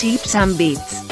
Chips 0.00 0.36
and 0.36 0.56
Beats. 0.56 1.02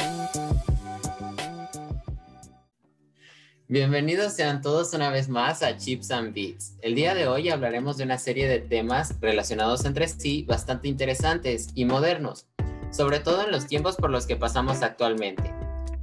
Bienvenidos 3.67 4.31
sean 4.31 4.61
todos 4.61 4.93
una 4.93 5.09
vez 5.09 5.27
más 5.27 5.61
a 5.61 5.75
Chips 5.75 6.09
and 6.09 6.33
Beats. 6.33 6.77
El 6.81 6.95
día 6.95 7.13
de 7.13 7.27
hoy 7.27 7.49
hablaremos 7.49 7.97
de 7.97 8.05
una 8.05 8.17
serie 8.17 8.47
de 8.47 8.59
temas 8.59 9.19
relacionados 9.19 9.83
entre 9.83 10.07
sí 10.07 10.43
bastante 10.47 10.87
interesantes 10.87 11.67
y 11.75 11.83
modernos, 11.83 12.47
sobre 12.89 13.19
todo 13.19 13.43
en 13.43 13.51
los 13.51 13.67
tiempos 13.67 13.97
por 13.97 14.09
los 14.09 14.25
que 14.25 14.37
pasamos 14.37 14.81
actualmente. 14.81 15.53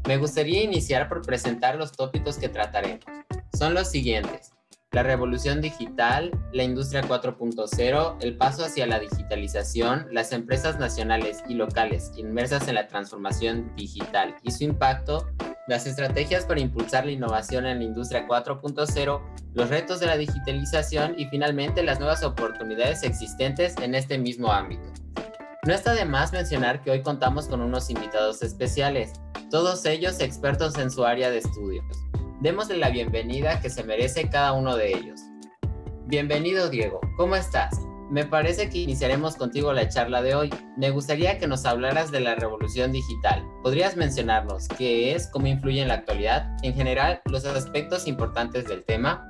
Me 0.07 0.19
gustaría 0.19 0.63
iniciar 0.63 1.09
por 1.09 1.23
presentar 1.23 1.77
los 1.77 1.93
tópicos 1.93 2.37
que 2.37 2.51
trataremos. 2.51 3.07
Son 3.57 3.73
los 3.73 3.91
siguientes 3.91 4.54
la 4.95 5.03
revolución 5.03 5.61
digital, 5.61 6.31
la 6.53 6.63
industria 6.63 7.03
4.0, 7.03 8.17
el 8.21 8.37
paso 8.37 8.65
hacia 8.65 8.87
la 8.87 9.01
digitalización, 9.01 10.07
las 10.13 10.31
empresas 10.31 10.79
nacionales 10.79 11.43
y 11.49 11.55
locales 11.55 12.13
inmersas 12.17 12.69
en 12.69 12.77
la 12.77 12.87
transformación 12.87 13.75
digital 13.75 14.37
y 14.45 14.53
su 14.53 14.63
impacto, 14.63 15.27
las 15.67 15.89
estrategias 15.89 16.45
para 16.45 16.61
impulsar 16.61 17.07
la 17.07 17.11
innovación 17.11 17.67
en 17.67 17.79
la 17.79 17.85
industria 17.85 18.29
4.0, 18.29 19.21
los 19.55 19.69
retos 19.69 19.99
de 19.99 20.07
la 20.07 20.17
digitalización 20.17 21.19
y 21.19 21.25
finalmente 21.27 21.83
las 21.83 21.99
nuevas 21.99 22.23
oportunidades 22.23 23.03
existentes 23.03 23.75
en 23.83 23.97
este 23.97 24.17
mismo 24.17 24.53
ámbito. 24.53 24.85
No 25.67 25.75
está 25.75 25.95
de 25.95 26.05
más 26.05 26.33
mencionar 26.33 26.83
que 26.83 26.93
hoy 26.93 27.03
contamos 27.03 27.49
con 27.49 27.63
unos 27.63 27.91
invitados 27.91 28.43
especiales, 28.43 29.13
todos 29.51 29.85
ellos 29.87 30.21
expertos 30.21 30.79
en 30.79 30.93
su 30.93 31.05
área 31.05 31.31
de 31.31 31.39
estudios. 31.39 31.85
Démosle 32.41 32.77
la 32.77 32.91
bienvenida 32.91 33.61
que 33.61 33.71
se 33.71 33.85
merece 33.85 34.29
cada 34.29 34.53
uno 34.53 34.77
de 34.77 34.93
ellos. 34.93 35.21
Bienvenido 36.07 36.69
Diego, 36.69 37.01
¿cómo 37.17 37.37
estás? 37.37 37.79
Me 38.11 38.27
parece 38.27 38.69
que 38.69 38.79
iniciaremos 38.79 39.37
contigo 39.37 39.73
la 39.73 39.89
charla 39.89 40.21
de 40.21 40.35
hoy. 40.35 40.51
Me 40.77 40.91
gustaría 40.91 41.39
que 41.39 41.47
nos 41.47 41.65
hablaras 41.65 42.11
de 42.11 42.21
la 42.21 42.35
revolución 42.35 42.91
digital. 42.93 43.43
¿Podrías 43.63 43.97
mencionarnos 43.97 44.69
qué 44.69 45.15
es, 45.15 45.29
cómo 45.29 45.47
influye 45.47 45.81
en 45.81 45.89
la 45.89 45.95
actualidad, 45.95 46.55
en 46.63 46.75
general, 46.75 47.23
los 47.27 47.47
aspectos 47.47 48.07
importantes 48.09 48.67
del 48.67 48.85
tema? 48.85 49.27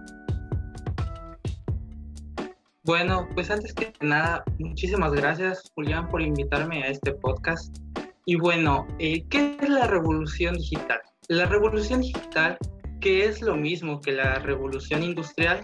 Bueno, 2.84 3.28
pues 3.34 3.50
antes 3.50 3.74
que 3.74 3.92
nada, 4.00 4.44
muchísimas 4.58 5.12
gracias 5.12 5.70
Julián 5.74 6.08
por 6.08 6.22
invitarme 6.22 6.82
a 6.82 6.88
este 6.88 7.12
podcast. 7.12 7.76
Y 8.24 8.36
bueno, 8.36 8.86
eh, 8.98 9.24
¿qué 9.28 9.58
es 9.60 9.68
la 9.68 9.86
revolución 9.86 10.54
digital? 10.56 11.00
La 11.28 11.46
revolución 11.46 12.00
digital 12.00 12.58
que 13.04 13.26
es 13.26 13.42
lo 13.42 13.54
mismo 13.54 14.00
que 14.00 14.12
la 14.12 14.38
revolución 14.38 15.02
industrial. 15.02 15.60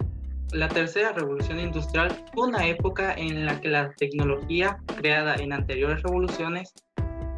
La 0.51 0.67
tercera 0.67 1.11
revolución 1.11 1.59
industrial 1.59 2.15
fue 2.31 2.49
una 2.49 2.67
época 2.67 3.15
en 3.15 3.47
la 3.47 3.59
que 3.59 3.69
la 3.69 3.91
tecnología 3.95 4.77
creada 4.97 5.33
en 5.37 5.51
anteriores 5.51 6.03
revoluciones 6.03 6.71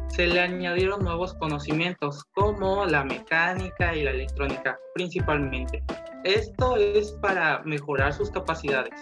se 0.08 0.26
le 0.26 0.40
añadieron 0.40 1.02
nuevos 1.02 1.32
conocimientos 1.32 2.22
como 2.34 2.84
la 2.84 3.02
mecánica 3.02 3.96
y 3.96 4.02
la 4.02 4.10
electrónica 4.10 4.78
principalmente. 4.94 5.82
Esto 6.24 6.76
es 6.76 7.12
para 7.22 7.62
mejorar 7.62 8.12
sus 8.12 8.30
capacidades. 8.30 8.92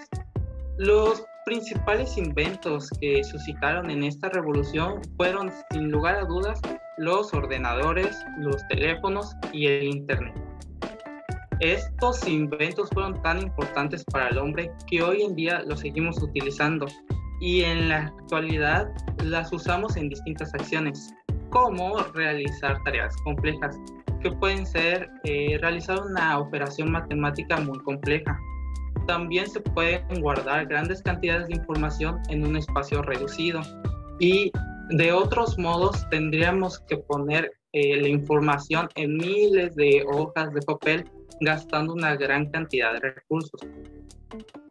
Los 0.78 1.24
principales 1.46 2.16
inventos 2.16 2.88
que 3.00 3.24
suscitaron 3.24 3.90
en 3.90 4.04
esta 4.04 4.28
revolución 4.28 5.00
fueron 5.16 5.50
sin 5.72 5.90
lugar 5.90 6.14
a 6.14 6.24
dudas 6.26 6.60
los 6.98 7.34
ordenadores, 7.34 8.16
los 8.38 8.64
teléfonos 8.68 9.34
y 9.52 9.66
el 9.66 9.88
Internet. 9.88 10.32
Estos 11.60 12.26
inventos 12.26 12.90
fueron 12.90 13.20
tan 13.22 13.40
importantes 13.40 14.04
para 14.04 14.28
el 14.28 14.38
hombre 14.38 14.70
que 14.88 15.02
hoy 15.02 15.22
en 15.22 15.34
día 15.34 15.62
los 15.66 15.80
seguimos 15.80 16.20
utilizando 16.22 16.86
y 17.40 17.62
en 17.62 17.88
la 17.88 18.06
actualidad 18.06 18.88
las 19.24 19.52
usamos 19.52 19.96
en 19.96 20.08
distintas 20.08 20.54
acciones, 20.54 21.12
como 21.50 21.98
realizar 22.14 22.82
tareas 22.84 23.16
complejas, 23.24 23.76
que 24.22 24.30
pueden 24.30 24.64
ser 24.64 25.10
eh, 25.24 25.58
realizar 25.60 26.00
una 26.00 26.38
operación 26.38 26.90
matemática 26.90 27.58
muy 27.60 27.78
compleja. 27.80 28.38
También 29.06 29.48
se 29.48 29.60
pueden 29.60 30.20
guardar 30.20 30.66
grandes 30.66 31.02
cantidades 31.02 31.48
de 31.48 31.56
información 31.56 32.20
en 32.28 32.46
un 32.46 32.56
espacio 32.56 33.02
reducido 33.02 33.60
y 34.20 34.52
de 34.90 35.12
otros 35.12 35.58
modos 35.58 36.08
tendríamos 36.10 36.78
que 36.80 36.96
poner 36.98 37.50
eh, 37.72 38.00
la 38.00 38.08
información 38.08 38.88
en 38.94 39.16
miles 39.16 39.74
de 39.74 40.04
hojas 40.12 40.52
de 40.52 40.60
papel 40.62 41.10
gastando 41.44 41.92
una 41.92 42.16
gran 42.16 42.50
cantidad 42.50 42.92
de 42.94 43.00
recursos. 43.00 43.60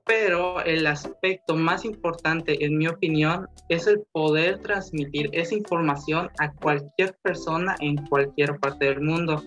Pero 0.05 0.61
el 0.63 0.87
aspecto 0.87 1.55
más 1.55 1.85
importante, 1.85 2.65
en 2.65 2.77
mi 2.77 2.87
opinión, 2.87 3.47
es 3.69 3.87
el 3.87 4.01
poder 4.11 4.59
transmitir 4.59 5.29
esa 5.31 5.55
información 5.55 6.29
a 6.39 6.51
cualquier 6.51 7.15
persona 7.21 7.75
en 7.79 7.97
cualquier 8.07 8.59
parte 8.59 8.85
del 8.85 9.01
mundo. 9.01 9.43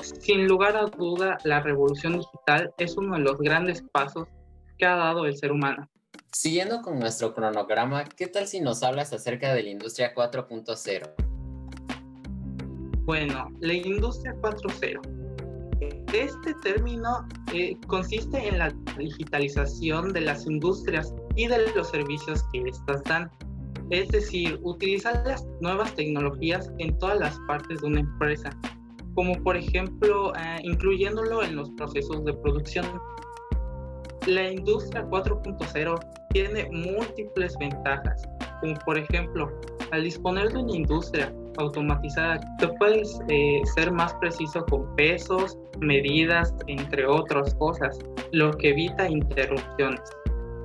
Sin 0.00 0.46
lugar 0.46 0.76
a 0.76 0.86
duda, 0.86 1.38
la 1.44 1.60
revolución 1.60 2.18
digital 2.18 2.74
es 2.78 2.96
uno 2.96 3.14
de 3.16 3.22
los 3.22 3.38
grandes 3.38 3.82
pasos 3.92 4.28
que 4.76 4.84
ha 4.84 4.96
dado 4.96 5.24
el 5.24 5.36
ser 5.36 5.52
humano. 5.52 5.88
Siguiendo 6.32 6.82
con 6.82 6.98
nuestro 6.98 7.32
cronograma, 7.32 8.04
¿qué 8.04 8.26
tal 8.26 8.48
si 8.48 8.60
nos 8.60 8.82
hablas 8.82 9.12
acerca 9.12 9.54
de 9.54 9.62
la 9.62 9.70
industria 9.70 10.12
4.0? 10.14 11.14
Bueno, 13.04 13.50
la 13.60 13.72
industria 13.72 14.34
4.0 14.40 15.13
este 16.12 16.54
término 16.62 17.26
eh, 17.52 17.76
consiste 17.86 18.48
en 18.48 18.58
la 18.58 18.72
digitalización 18.98 20.12
de 20.12 20.22
las 20.22 20.46
industrias 20.46 21.14
y 21.36 21.46
de 21.46 21.72
los 21.74 21.88
servicios 21.88 22.44
que 22.52 22.60
éstas 22.62 23.02
dan. 23.04 23.30
Es 23.90 24.08
decir, 24.08 24.58
utilizar 24.62 25.22
las 25.26 25.46
nuevas 25.60 25.94
tecnologías 25.94 26.70
en 26.78 26.96
todas 26.98 27.18
las 27.18 27.38
partes 27.46 27.80
de 27.80 27.86
una 27.86 28.00
empresa, 28.00 28.50
como 29.14 29.34
por 29.42 29.56
ejemplo 29.56 30.32
eh, 30.36 30.58
incluyéndolo 30.62 31.42
en 31.42 31.56
los 31.56 31.70
procesos 31.72 32.24
de 32.24 32.32
producción. 32.34 32.86
La 34.26 34.50
industria 34.50 35.04
4.0 35.06 36.00
tiene 36.30 36.68
múltiples 36.70 37.56
ventajas, 37.58 38.22
como 38.60 38.74
por 38.86 38.96
ejemplo, 38.96 39.50
al 39.94 40.02
disponer 40.04 40.52
de 40.52 40.58
una 40.58 40.74
industria 40.74 41.32
automatizada, 41.58 42.40
tú 42.58 42.68
puedes 42.78 43.20
eh, 43.28 43.62
ser 43.76 43.92
más 43.92 44.12
preciso 44.14 44.64
con 44.66 44.94
pesos, 44.96 45.56
medidas, 45.78 46.52
entre 46.66 47.06
otras 47.06 47.54
cosas, 47.54 47.98
lo 48.32 48.50
que 48.52 48.70
evita 48.70 49.08
interrupciones. 49.08 50.02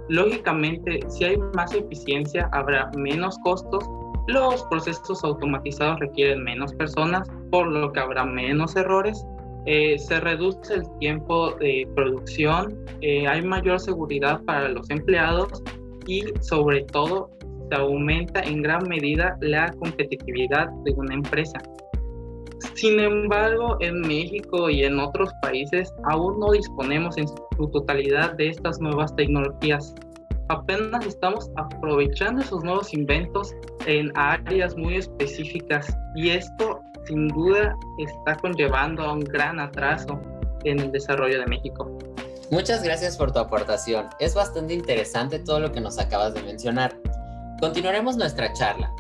Lógicamente, 0.09 1.00
si 1.07 1.25
hay 1.25 1.38
más 1.56 1.75
eficiencia, 1.75 2.50
habrá 2.53 2.90
menos 2.97 3.38
costos. 3.44 3.84
Los 4.28 4.63
procesos 4.63 5.23
automatizados 5.23 6.00
requieren 6.00 6.44
menos 6.44 6.73
personas, 6.73 7.29
por 7.51 7.67
lo 7.67 7.91
que 7.91 8.00
habrá 8.00 8.25
menos 8.25 8.75
errores. 8.75 9.23
Eh, 9.67 10.00
se 10.00 10.19
reduce 10.19 10.73
el 10.73 10.84
tiempo 11.00 11.51
de 11.59 11.88
producción, 11.96 12.84
eh, 13.01 13.28
hay 13.28 13.44
mayor 13.44 13.79
seguridad 13.79 14.41
para 14.46 14.69
los 14.69 14.90
empleados 14.90 15.61
y 16.07 16.23
sobre 16.41 16.81
todo 16.85 17.29
se 17.69 17.75
aumenta 17.75 18.41
en 18.41 18.62
gran 18.62 18.88
medida 18.88 19.38
la 19.41 19.72
competitividad 19.74 20.69
de 20.84 20.91
una 20.94 21.13
empresa. 21.13 21.59
Sin 22.75 23.00
embargo, 23.00 23.78
en 23.80 24.02
México 24.02 24.69
y 24.69 24.84
en 24.84 25.00
otros 25.00 25.30
países 25.41 25.94
aún 26.06 26.40
no 26.40 26.52
disponemos 26.52 27.18
en 27.18 27.28
su 27.28 27.68
totalidad 27.72 28.34
de 28.34 28.50
estas 28.50 28.79
nuevas 28.79 29.16
tecnologías. 29.16 29.94
Apenas 30.50 31.06
estamos 31.06 31.50
aprovechando 31.58 32.41
esos 32.41 32.63
nuevos 32.63 32.94
inventos 32.94 33.53
en 33.85 34.12
áreas 34.16 34.75
muy 34.75 34.96
específicas 34.96 35.96
y 36.16 36.29
esto 36.29 36.79
sin 37.06 37.28
duda 37.29 37.75
está 37.97 38.35
conllevando 38.35 39.03
a 39.03 39.13
un 39.13 39.22
gran 39.22 39.59
atraso 39.59 40.19
en 40.63 40.79
el 40.79 40.91
desarrollo 40.91 41.40
de 41.40 41.47
México. 41.47 41.97
Muchas 42.52 42.81
gracias 42.81 43.16
por 43.16 43.31
tu 43.31 43.40
aportación. 43.40 44.08
Es 44.19 44.34
bastante 44.34 44.74
interesante 44.74 45.38
todo 45.40 45.59
lo 45.59 45.72
que 45.72 45.82
nos 45.82 45.99
acabas 45.99 46.34
de 46.34 46.41
mencionar. 46.41 46.96
Continuaremos 47.59 48.16
nuestra 48.16 48.53
charla. 48.53 48.96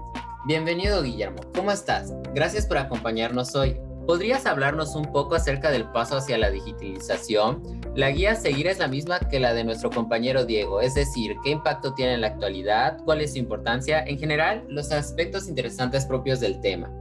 Bienvenido 0.45 1.01
Guillermo, 1.01 1.39
¿cómo 1.55 1.71
estás? 1.71 2.13
Gracias 2.35 2.65
por 2.65 2.77
acompañarnos 2.77 3.55
hoy. 3.55 3.77
¿Podrías 4.05 4.45
hablarnos 4.45 4.95
un 4.95 5.13
poco 5.13 5.35
acerca 5.35 5.71
del 5.71 5.89
paso 5.91 6.17
hacia 6.17 6.37
la 6.37 6.49
digitalización? 6.49 7.63
La 7.95 8.11
guía 8.11 8.33
a 8.33 8.35
seguir 8.35 8.67
es 8.67 8.79
la 8.79 8.89
misma 8.89 9.19
que 9.19 9.39
la 9.39 9.53
de 9.53 9.63
nuestro 9.63 9.89
compañero 9.89 10.43
Diego, 10.43 10.81
es 10.81 10.95
decir, 10.95 11.37
qué 11.41 11.51
impacto 11.51 11.93
tiene 11.93 12.15
en 12.15 12.21
la 12.21 12.27
actualidad, 12.27 12.97
cuál 13.05 13.21
es 13.21 13.31
su 13.31 13.39
importancia, 13.39 14.03
en 14.03 14.19
general, 14.19 14.65
los 14.67 14.91
aspectos 14.91 15.47
interesantes 15.47 16.05
propios 16.05 16.41
del 16.41 16.59
tema. 16.59 16.91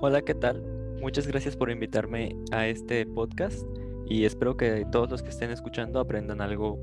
Hola, 0.00 0.22
¿qué 0.22 0.34
tal? 0.34 0.62
Muchas 1.00 1.26
gracias 1.26 1.56
por 1.56 1.68
invitarme 1.68 2.36
a 2.52 2.68
este 2.68 3.06
podcast 3.06 3.66
y 4.06 4.24
espero 4.24 4.56
que 4.56 4.86
todos 4.92 5.10
los 5.10 5.20
que 5.20 5.30
estén 5.30 5.50
escuchando 5.50 5.98
aprendan 5.98 6.40
algo 6.40 6.78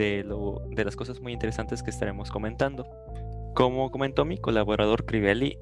de, 0.00 0.84
las 0.84 0.96
cosas 0.96 1.20
muy 1.20 1.32
interesantes 1.32 1.82
que 1.82 1.90
estaremos 1.90 2.30
comentando. 2.30 2.86
Como 3.54 3.90
comentó 3.90 4.24
mi 4.24 4.38
colaborador 4.38 5.04
Crivelli, 5.04 5.58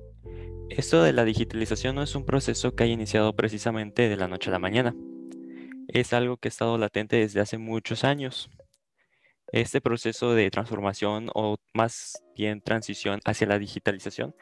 esto 0.71 1.03
de 1.03 1.13
la 1.13 1.25
digitalización 1.25 1.97
no 1.97 2.03
es 2.03 2.15
un 2.15 2.25
proceso 2.25 2.75
que 2.75 2.85
haya 2.85 2.93
iniciado 2.93 3.35
precisamente 3.35 4.09
de 4.09 4.17
la 4.17 4.29
noche 4.29 4.51
a 4.51 4.53
la 4.53 4.59
mañana. 4.59 4.95
Es 5.89 6.13
algo 6.13 6.37
que 6.37 6.49
ha 6.49 6.51
estado 6.51 6.79
latente 6.79 7.17
desde 7.17 7.41
hace 7.41 7.59
muchos 7.59 8.05
años. 8.05 8.51
Este 9.51 9.81
proceso 9.81 10.35
de 10.35 10.51
transformación 10.51 11.31
o 11.35 11.57
más 11.73 12.23
bien 12.37 12.61
transición 12.61 13.21
hacia 13.25 13.47
la 13.47 13.59
digitalización 13.59 14.35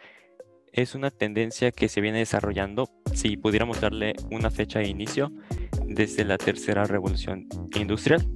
es 0.73 0.95
una 0.95 1.11
tendencia 1.11 1.71
que 1.71 1.89
se 1.89 2.01
viene 2.01 2.19
desarrollando, 2.19 2.91
si 3.15 3.37
pudiéramos 3.37 3.81
darle 3.81 4.15
una 4.31 4.51
fecha 4.51 4.81
de 4.81 4.89
inicio, 4.89 5.33
desde 5.87 6.25
la 6.25 6.37
tercera 6.37 6.85
revolución 6.85 7.49
industrial, 7.77 8.27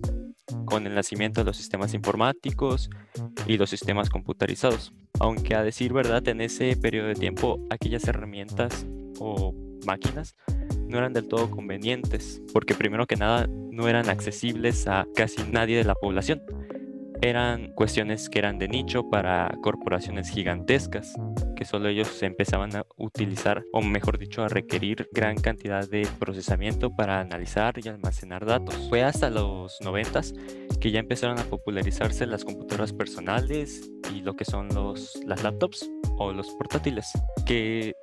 con 0.70 0.86
el 0.86 0.94
nacimiento 0.94 1.40
de 1.40 1.46
los 1.46 1.56
sistemas 1.56 1.92
informáticos 1.92 2.88
y 3.46 3.58
los 3.58 3.68
sistemas 3.68 4.08
computarizados. 4.08 4.94
Aunque 5.18 5.54
a 5.54 5.62
decir 5.62 5.92
verdad, 5.92 6.26
en 6.28 6.40
ese 6.40 6.76
periodo 6.76 7.08
de 7.08 7.14
tiempo, 7.14 7.60
aquellas 7.68 8.04
herramientas 8.04 8.86
o 9.18 9.54
máquinas 9.84 10.36
no 10.88 10.98
eran 10.98 11.12
del 11.12 11.28
todo 11.28 11.50
convenientes, 11.50 12.40
porque 12.52 12.74
primero 12.74 13.06
que 13.06 13.16
nada 13.16 13.46
no 13.48 13.88
eran 13.88 14.08
accesibles 14.08 14.86
a 14.86 15.06
casi 15.14 15.42
nadie 15.42 15.76
de 15.76 15.84
la 15.84 15.94
población. 15.94 16.42
Eran 17.22 17.72
cuestiones 17.74 18.30
que 18.30 18.38
eran 18.38 18.58
de 18.58 18.68
nicho 18.68 19.10
para 19.10 19.52
corporaciones 19.62 20.30
gigantescas, 20.30 21.14
que 21.54 21.66
solo 21.66 21.88
ellos 21.88 22.22
empezaban 22.22 22.74
a 22.74 22.86
utilizar, 22.96 23.62
o 23.72 23.82
mejor 23.82 24.18
dicho, 24.18 24.42
a 24.42 24.48
requerir 24.48 25.06
gran 25.12 25.36
cantidad 25.36 25.86
de 25.86 26.08
procesamiento 26.18 26.90
para 26.96 27.20
analizar 27.20 27.74
y 27.84 27.88
almacenar 27.88 28.46
datos. 28.46 28.74
Fue 28.88 29.04
hasta 29.04 29.28
los 29.28 29.78
90 29.82 30.20
que 30.80 30.90
ya 30.90 31.00
empezaron 31.00 31.38
a 31.38 31.44
popularizarse 31.44 32.24
las 32.26 32.44
computadoras 32.44 32.94
personales 32.94 33.90
y 34.14 34.22
lo 34.22 34.34
que 34.34 34.46
son 34.46 34.68
los, 34.68 35.14
las 35.26 35.42
laptops 35.42 35.90
o 36.16 36.32
los 36.32 36.48
portátiles, 36.52 37.12
que 37.44 37.94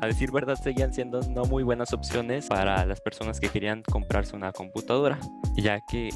a 0.00 0.06
decir 0.06 0.30
verdad 0.32 0.56
seguían 0.56 0.92
siendo 0.92 1.20
no 1.30 1.44
muy 1.44 1.62
buenas 1.62 1.92
opciones 1.92 2.46
para 2.46 2.84
las 2.86 3.00
personas 3.00 3.40
que 3.40 3.48
querían 3.48 3.82
comprarse 3.82 4.36
una 4.36 4.52
computadora, 4.52 5.18
ya 5.56 5.78
que 5.90 6.10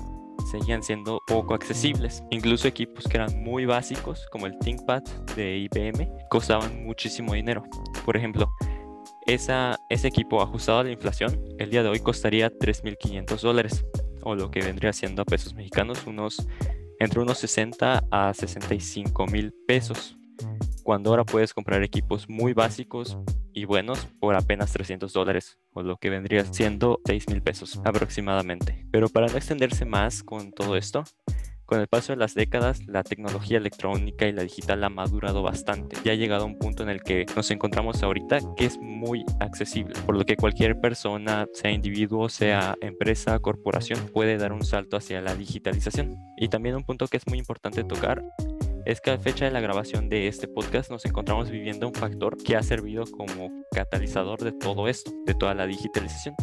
seguían 0.45 0.83
siendo 0.83 1.21
poco 1.27 1.55
accesibles. 1.55 2.23
Incluso 2.31 2.69
equipos 2.69 3.05
que 3.05 3.17
eran 3.17 3.43
muy 3.43 3.67
básicos, 3.67 4.27
como 4.31 4.47
el 4.47 4.59
ThinkPad 4.59 5.03
de 5.37 5.59
IBM, 5.59 6.09
costaban 6.29 6.85
muchísimo 6.85 7.35
dinero. 7.35 7.65
Por 8.05 8.17
ejemplo, 8.17 8.51
esa, 9.27 9.77
ese 9.89 10.09
equipo 10.09 10.43
ajustado 10.43 10.81
a 10.81 10.85
la 10.85 10.93
inflación, 10.93 11.41
el 11.59 11.71
día 11.71 11.83
de 11.83 11.89
hoy 11.89 12.01
costaría 12.01 12.51
3.500 12.51 13.41
dólares, 13.41 13.85
o 14.23 14.35
lo 14.35 14.51
que 14.51 14.61
vendría 14.61 14.93
siendo 14.93 15.23
a 15.23 15.25
pesos 15.25 15.55
mexicanos, 15.55 16.07
unos 16.07 16.47
entre 17.01 17.21
unos 17.21 17.39
60 17.39 18.05
a 18.11 18.33
65 18.33 19.27
mil 19.27 19.53
pesos 19.67 20.17
cuando 20.85 21.11
ahora 21.11 21.25
puedes 21.25 21.53
comprar 21.55 21.83
equipos 21.83 22.29
muy 22.29 22.53
básicos 22.53 23.19
y 23.53 23.65
buenos 23.65 24.07
por 24.21 24.37
apenas 24.37 24.73
300 24.73 25.13
dólares, 25.13 25.59
lo 25.83 25.97
que 25.97 26.11
vendría 26.11 26.45
siendo 26.45 27.01
6 27.07 27.29
mil 27.29 27.43
pesos 27.43 27.81
aproximadamente. 27.85 28.87
Pero 28.91 29.09
para 29.09 29.27
no 29.27 29.37
extenderse 29.37 29.85
más 29.85 30.23
con 30.23 30.53
todo 30.53 30.77
esto, 30.77 31.05
con 31.67 31.81
el 31.81 31.89
paso 31.89 32.13
de 32.13 32.19
las 32.19 32.35
décadas, 32.35 32.87
la 32.87 33.03
tecnología 33.03 33.57
electrónica 33.57 34.27
y 34.27 34.33
la 34.33 34.43
digital 34.43 34.85
ha 34.85 34.91
madurado 34.91 35.43
bastante 35.43 35.97
y 36.05 36.11
ha 36.11 36.15
llegado 36.15 36.43
a 36.43 36.47
un 36.47 36.59
punto 36.59 36.83
en 36.83 36.91
el 36.91 37.03
que 37.03 37.25
nos 37.35 37.51
encontramos 37.51 38.03
ahorita 38.03 38.39
que 38.57 38.67
es 38.67 38.79
muy 38.79 39.25
accesible, 39.41 39.95
por 40.05 40.17
lo 40.17 40.25
que 40.25 40.37
cualquier 40.37 40.79
persona, 40.79 41.47
sea 41.55 41.71
individuo, 41.71 42.29
sea 42.29 42.77
empresa, 42.81 43.39
corporación, 43.39 43.99
puede 44.13 44.37
dar 44.37 44.53
un 44.53 44.63
salto 44.63 44.97
hacia 44.97 45.23
la 45.23 45.35
digitalización. 45.35 46.17
Y 46.37 46.49
también 46.49 46.77
un 46.77 46.85
punto 46.85 47.09
que 47.09 47.17
es 47.17 47.27
muy 47.27 47.39
importante 47.39 47.83
tocar 47.83 48.23
es 48.87 49.01
que 49.01 49.11
a 49.11 49.19
fecha 49.19 49.45
de 49.47 49.51
la 49.51 49.61
grabación 49.61 50.09
de 50.09 50.29
este 50.29 50.49
podcast 50.49 50.91
nos 50.91 51.05
encontramos 51.05 51.51
viviendo 51.51 51.87
un 51.89 51.95
factor 51.95 52.37
que 52.37 52.57
ha 52.57 52.63
servido 52.63 53.05
como 53.07 53.51
catalizador 53.71 54.43
de 54.43 54.53
todo 54.53 54.89
esto, 54.89 55.11
de 55.25 55.35
toda 55.35 55.55
la 55.55 55.67
digitalización 55.67 56.35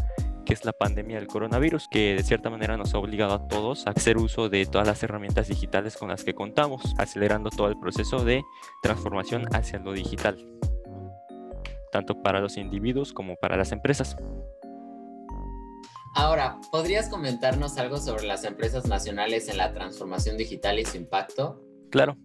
que 0.45 0.53
es 0.53 0.65
la 0.65 0.73
pandemia 0.73 1.17
del 1.17 1.27
coronavirus, 1.27 1.87
que 1.89 2.15
de 2.15 2.23
cierta 2.23 2.49
manera 2.49 2.75
nos 2.75 2.93
ha 2.93 2.97
obligado 2.97 3.33
a 3.33 3.47
todos 3.47 3.85
a 3.87 3.91
hacer 3.91 4.17
uso 4.17 4.49
de 4.49 4.65
todas 4.65 4.87
las 4.87 5.01
herramientas 5.03 5.47
digitales 5.47 5.95
con 5.97 6.09
las 6.09 6.23
que 6.23 6.33
contamos, 6.33 6.81
acelerando 6.97 7.49
todo 7.49 7.67
el 7.67 7.79
proceso 7.79 8.23
de 8.23 8.43
transformación 8.81 9.45
hacia 9.53 9.79
lo 9.79 9.93
digital, 9.93 10.37
tanto 11.91 12.21
para 12.21 12.39
los 12.39 12.57
individuos 12.57 13.13
como 13.13 13.35
para 13.35 13.55
las 13.55 13.71
empresas. 13.71 14.15
Ahora, 16.15 16.59
¿podrías 16.71 17.07
comentarnos 17.07 17.77
algo 17.77 17.97
sobre 17.97 18.25
las 18.25 18.43
empresas 18.43 18.85
nacionales 18.87 19.47
en 19.47 19.57
la 19.57 19.71
transformación 19.73 20.37
digital 20.37 20.79
y 20.79 20.85
su 20.85 20.97
impacto? 20.97 21.63
Claro, 21.89 22.17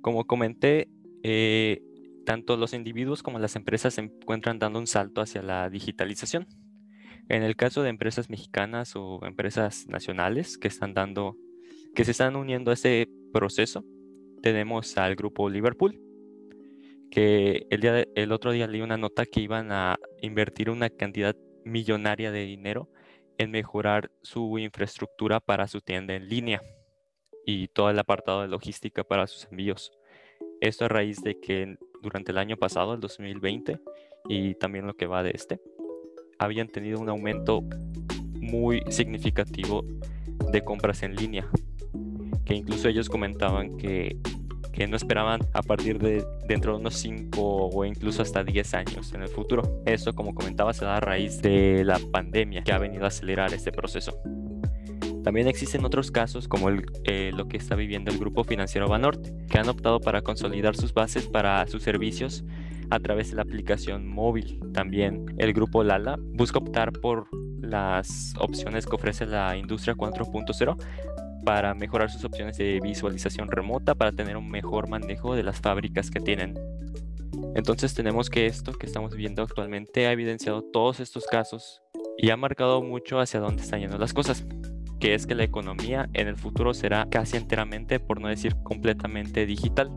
como 0.00 0.26
comenté, 0.26 0.88
eh, 1.22 1.82
tanto 2.24 2.56
los 2.56 2.74
individuos 2.74 3.22
como 3.22 3.38
las 3.38 3.56
empresas 3.56 3.94
se 3.94 4.02
encuentran 4.02 4.58
dando 4.58 4.78
un 4.78 4.86
salto 4.86 5.20
hacia 5.20 5.42
la 5.42 5.68
digitalización. 5.68 6.46
En 7.28 7.42
el 7.42 7.56
caso 7.56 7.82
de 7.82 7.90
empresas 7.90 8.30
mexicanas 8.30 8.94
o 8.96 9.20
empresas 9.24 9.86
nacionales 9.88 10.58
que 10.58 10.68
están 10.68 10.94
dando, 10.94 11.36
que 11.94 12.04
se 12.04 12.10
están 12.10 12.36
uniendo 12.36 12.70
a 12.70 12.74
este 12.74 13.08
proceso, 13.32 13.84
tenemos 14.42 14.96
al 14.96 15.14
grupo 15.16 15.48
Liverpool, 15.48 16.00
que 17.10 17.66
el, 17.70 17.80
día 17.80 18.04
el 18.14 18.32
otro 18.32 18.52
día 18.52 18.66
leí 18.66 18.80
una 18.80 18.96
nota 18.96 19.26
que 19.26 19.40
iban 19.40 19.72
a 19.72 19.98
invertir 20.22 20.70
una 20.70 20.90
cantidad 20.90 21.36
millonaria 21.64 22.32
de 22.32 22.44
dinero 22.44 22.88
en 23.38 23.50
mejorar 23.50 24.10
su 24.22 24.58
infraestructura 24.58 25.40
para 25.40 25.66
su 25.66 25.80
tienda 25.80 26.14
en 26.14 26.28
línea 26.28 26.62
y 27.50 27.68
todo 27.68 27.90
el 27.90 27.98
apartado 27.98 28.42
de 28.42 28.48
logística 28.48 29.02
para 29.02 29.26
sus 29.26 29.46
envíos. 29.50 29.92
Esto 30.60 30.84
a 30.84 30.88
raíz 30.88 31.22
de 31.22 31.40
que 31.40 31.76
durante 32.02 32.32
el 32.32 32.38
año 32.38 32.56
pasado, 32.56 32.94
el 32.94 33.00
2020, 33.00 33.80
y 34.28 34.54
también 34.54 34.86
lo 34.86 34.94
que 34.94 35.06
va 35.06 35.22
de 35.22 35.32
este, 35.34 35.60
habían 36.38 36.68
tenido 36.68 37.00
un 37.00 37.08
aumento 37.08 37.62
muy 38.40 38.82
significativo 38.88 39.84
de 40.52 40.62
compras 40.62 41.02
en 41.02 41.16
línea, 41.16 41.48
que 42.44 42.54
incluso 42.54 42.88
ellos 42.88 43.08
comentaban 43.08 43.76
que, 43.76 44.16
que 44.72 44.86
no 44.86 44.96
esperaban 44.96 45.40
a 45.52 45.62
partir 45.62 45.98
de 45.98 46.24
dentro 46.46 46.74
de 46.74 46.80
unos 46.80 46.94
5 46.94 47.70
o 47.72 47.84
incluso 47.84 48.22
hasta 48.22 48.44
10 48.44 48.74
años 48.74 49.12
en 49.12 49.22
el 49.22 49.28
futuro. 49.28 49.82
Esto, 49.86 50.14
como 50.14 50.34
comentaba, 50.34 50.72
se 50.72 50.84
da 50.84 50.96
a 50.96 51.00
raíz 51.00 51.42
de 51.42 51.84
la 51.84 51.98
pandemia 51.98 52.62
que 52.62 52.72
ha 52.72 52.78
venido 52.78 53.04
a 53.04 53.08
acelerar 53.08 53.52
este 53.52 53.72
proceso. 53.72 54.18
También 55.22 55.48
existen 55.48 55.84
otros 55.84 56.10
casos 56.10 56.48
como 56.48 56.70
eh, 57.04 57.30
lo 57.34 57.46
que 57.46 57.56
está 57.56 57.74
viviendo 57.74 58.10
el 58.10 58.18
grupo 58.18 58.44
financiero 58.44 58.88
Banorte, 58.88 59.34
que 59.48 59.58
han 59.58 59.68
optado 59.68 60.00
para 60.00 60.22
consolidar 60.22 60.76
sus 60.76 60.94
bases 60.94 61.26
para 61.26 61.66
sus 61.66 61.82
servicios 61.82 62.44
a 62.90 62.98
través 63.00 63.30
de 63.30 63.36
la 63.36 63.42
aplicación 63.42 64.08
móvil. 64.08 64.60
También 64.72 65.26
el 65.38 65.52
grupo 65.52 65.84
Lala 65.84 66.16
busca 66.18 66.58
optar 66.58 66.92
por 66.92 67.28
las 67.60 68.34
opciones 68.38 68.86
que 68.86 68.96
ofrece 68.96 69.26
la 69.26 69.56
industria 69.56 69.94
4.0 69.94 70.76
para 71.44 71.74
mejorar 71.74 72.10
sus 72.10 72.24
opciones 72.24 72.56
de 72.56 72.80
visualización 72.82 73.48
remota, 73.50 73.94
para 73.94 74.12
tener 74.12 74.36
un 74.36 74.50
mejor 74.50 74.88
manejo 74.88 75.34
de 75.34 75.42
las 75.42 75.60
fábricas 75.60 76.10
que 76.10 76.20
tienen. 76.20 76.54
Entonces 77.54 77.94
tenemos 77.94 78.30
que 78.30 78.46
esto 78.46 78.72
que 78.72 78.86
estamos 78.86 79.14
viendo 79.14 79.42
actualmente 79.42 80.06
ha 80.06 80.12
evidenciado 80.12 80.62
todos 80.62 81.00
estos 81.00 81.26
casos 81.26 81.82
y 82.18 82.30
ha 82.30 82.36
marcado 82.36 82.82
mucho 82.82 83.18
hacia 83.18 83.40
dónde 83.40 83.62
están 83.62 83.80
yendo 83.80 83.98
las 83.98 84.12
cosas 84.12 84.44
que 85.00 85.14
es 85.14 85.26
que 85.26 85.34
la 85.34 85.44
economía 85.44 86.08
en 86.12 86.28
el 86.28 86.36
futuro 86.36 86.74
será 86.74 87.08
casi 87.10 87.36
enteramente, 87.36 87.98
por 87.98 88.20
no 88.20 88.28
decir 88.28 88.54
completamente 88.62 89.46
digital. 89.46 89.90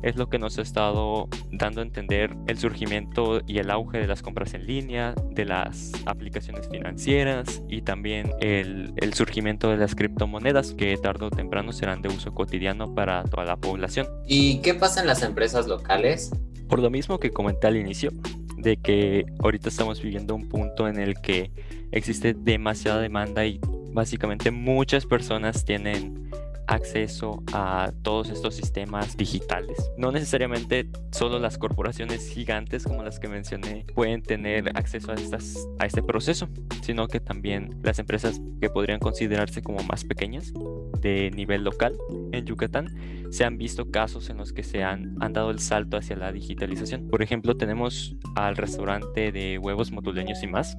Es 0.00 0.14
lo 0.14 0.28
que 0.28 0.38
nos 0.38 0.56
ha 0.58 0.62
estado 0.62 1.28
dando 1.50 1.80
a 1.80 1.84
entender 1.84 2.36
el 2.46 2.56
surgimiento 2.56 3.42
y 3.48 3.58
el 3.58 3.68
auge 3.68 3.98
de 3.98 4.06
las 4.06 4.22
compras 4.22 4.54
en 4.54 4.64
línea, 4.64 5.12
de 5.32 5.44
las 5.44 5.92
aplicaciones 6.06 6.68
financieras 6.68 7.62
y 7.68 7.82
también 7.82 8.30
el, 8.40 8.92
el 8.96 9.14
surgimiento 9.14 9.70
de 9.70 9.76
las 9.76 9.96
criptomonedas 9.96 10.72
que 10.74 10.96
tarde 10.98 11.26
o 11.26 11.30
temprano 11.30 11.72
serán 11.72 12.00
de 12.00 12.10
uso 12.10 12.32
cotidiano 12.32 12.94
para 12.94 13.24
toda 13.24 13.44
la 13.44 13.56
población. 13.56 14.06
¿Y 14.24 14.58
qué 14.58 14.74
pasa 14.74 15.00
en 15.00 15.08
las 15.08 15.24
empresas 15.24 15.66
locales? 15.66 16.30
Por 16.68 16.78
lo 16.78 16.90
mismo 16.90 17.18
que 17.18 17.30
comenté 17.30 17.66
al 17.66 17.76
inicio, 17.76 18.12
de 18.56 18.76
que 18.76 19.26
ahorita 19.40 19.68
estamos 19.68 20.00
viviendo 20.00 20.34
un 20.36 20.48
punto 20.48 20.86
en 20.86 20.98
el 21.00 21.20
que 21.20 21.50
existe 21.90 22.34
demasiada 22.34 23.00
demanda 23.00 23.44
y 23.44 23.60
básicamente 23.98 24.52
muchas 24.52 25.06
personas 25.06 25.64
tienen 25.64 26.30
acceso 26.68 27.42
a 27.52 27.90
todos 28.02 28.30
estos 28.30 28.54
sistemas 28.54 29.16
digitales. 29.16 29.76
No 29.96 30.12
necesariamente 30.12 30.88
solo 31.10 31.40
las 31.40 31.58
corporaciones 31.58 32.30
gigantes 32.30 32.84
como 32.84 33.02
las 33.02 33.18
que 33.18 33.26
mencioné 33.26 33.86
pueden 33.94 34.22
tener 34.22 34.70
acceso 34.76 35.10
a, 35.10 35.14
estas, 35.16 35.66
a 35.80 35.86
este 35.86 36.00
proceso, 36.02 36.48
sino 36.82 37.08
que 37.08 37.18
también 37.18 37.80
las 37.82 37.98
empresas 37.98 38.40
que 38.60 38.70
podrían 38.70 39.00
considerarse 39.00 39.62
como 39.62 39.82
más 39.82 40.04
pequeñas 40.04 40.52
de 41.00 41.32
nivel 41.34 41.64
local 41.64 41.98
en 42.30 42.44
Yucatán 42.44 42.94
se 43.30 43.44
han 43.44 43.58
visto 43.58 43.90
casos 43.90 44.30
en 44.30 44.36
los 44.36 44.52
que 44.52 44.62
se 44.62 44.84
han, 44.84 45.16
han 45.20 45.32
dado 45.32 45.50
el 45.50 45.58
salto 45.58 45.96
hacia 45.96 46.16
la 46.16 46.30
digitalización. 46.30 47.08
Por 47.08 47.22
ejemplo, 47.22 47.56
tenemos 47.56 48.16
al 48.36 48.56
restaurante 48.56 49.32
de 49.32 49.58
huevos 49.58 49.90
motuleños 49.90 50.42
y 50.42 50.46
más, 50.46 50.76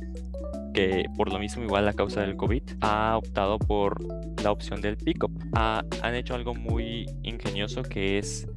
que 0.74 1.06
por 1.16 1.32
lo 1.32 1.40
mismo, 1.40 1.64
igual 1.64 1.88
a 1.88 1.94
causa 1.94 2.22
del 2.22 2.36
COVID, 2.36 2.64
ha 2.82 3.18
optado 3.18 3.60
por 3.60 4.02
la 4.44 4.52
opción 4.52 4.82
del 4.82 4.98
pickup. 4.98 5.32
han 5.54 6.16
hecho 6.16 6.36
algo 6.36 6.54
muy 6.54 7.06
ingenioso 7.24 7.84
que 7.84 8.18
es 8.18 8.48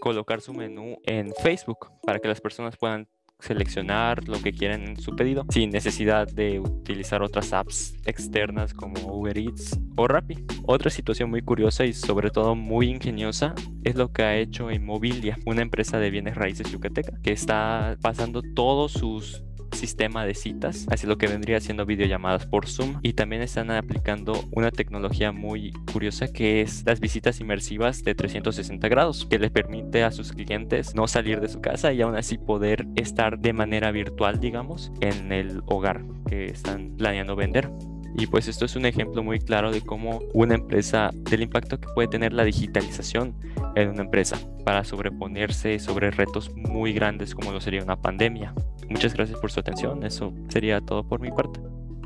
colocar 0.00 0.40
su 0.40 0.52
menú 0.52 0.98
en 1.04 1.32
Facebook 1.42 1.90
para 2.02 2.18
que 2.18 2.28
las 2.28 2.40
personas 2.40 2.76
puedan 2.76 3.06
seleccionar 3.42 4.26
lo 4.28 4.40
que 4.40 4.52
quieren 4.52 4.84
en 4.84 4.96
su 4.96 5.16
pedido 5.16 5.44
sin 5.50 5.70
necesidad 5.70 6.28
de 6.28 6.60
utilizar 6.60 7.22
otras 7.22 7.52
apps 7.52 7.94
externas 8.06 8.72
como 8.72 9.00
Uber 9.12 9.36
Eats 9.36 9.78
o 9.96 10.06
Rappi. 10.06 10.44
Otra 10.64 10.90
situación 10.90 11.28
muy 11.28 11.42
curiosa 11.42 11.84
y 11.84 11.92
sobre 11.92 12.30
todo 12.30 12.54
muy 12.54 12.88
ingeniosa 12.88 13.54
es 13.82 13.96
lo 13.96 14.12
que 14.12 14.22
ha 14.22 14.36
hecho 14.36 14.70
Inmobilia, 14.70 15.38
una 15.44 15.62
empresa 15.62 15.98
de 15.98 16.10
bienes 16.10 16.36
raíces 16.36 16.70
yucateca, 16.70 17.18
que 17.22 17.32
está 17.32 17.96
pasando 18.00 18.42
todos 18.54 18.92
sus 18.92 19.42
sistema 19.82 20.24
de 20.24 20.34
citas, 20.34 20.86
así 20.90 21.08
lo 21.08 21.18
que 21.18 21.26
vendría 21.26 21.58
siendo 21.58 21.84
videollamadas 21.84 22.46
por 22.46 22.68
Zoom 22.68 23.00
y 23.02 23.14
también 23.14 23.42
están 23.42 23.68
aplicando 23.72 24.44
una 24.52 24.70
tecnología 24.70 25.32
muy 25.32 25.72
curiosa 25.92 26.28
que 26.32 26.60
es 26.60 26.84
las 26.86 27.00
visitas 27.00 27.40
inmersivas 27.40 28.04
de 28.04 28.14
360 28.14 28.88
grados, 28.88 29.26
que 29.26 29.40
les 29.40 29.50
permite 29.50 30.04
a 30.04 30.12
sus 30.12 30.32
clientes 30.32 30.94
no 30.94 31.08
salir 31.08 31.40
de 31.40 31.48
su 31.48 31.60
casa 31.60 31.92
y 31.92 32.00
aún 32.00 32.14
así 32.14 32.38
poder 32.38 32.86
estar 32.94 33.40
de 33.40 33.52
manera 33.52 33.90
virtual, 33.90 34.38
digamos, 34.38 34.92
en 35.00 35.32
el 35.32 35.62
hogar 35.66 36.04
que 36.28 36.46
están 36.46 36.94
planeando 36.96 37.34
vender. 37.34 37.68
Y 38.16 38.28
pues 38.28 38.46
esto 38.46 38.66
es 38.66 38.76
un 38.76 38.86
ejemplo 38.86 39.24
muy 39.24 39.40
claro 39.40 39.72
de 39.72 39.80
cómo 39.80 40.20
una 40.32 40.54
empresa, 40.54 41.10
del 41.12 41.42
impacto 41.42 41.80
que 41.80 41.88
puede 41.92 42.06
tener 42.06 42.32
la 42.32 42.44
digitalización 42.44 43.34
en 43.74 43.88
una 43.88 44.02
empresa 44.02 44.38
para 44.64 44.84
sobreponerse 44.84 45.78
sobre 45.80 46.10
retos 46.10 46.54
muy 46.54 46.92
grandes 46.92 47.34
como 47.34 47.50
lo 47.50 47.60
sería 47.60 47.82
una 47.82 48.00
pandemia. 48.00 48.54
Muchas 48.92 49.14
gracias 49.14 49.40
por 49.40 49.50
su 49.50 49.58
atención, 49.58 50.04
eso 50.04 50.34
sería 50.48 50.82
todo 50.82 51.02
por 51.02 51.18
mi 51.18 51.30
parte. 51.30 51.58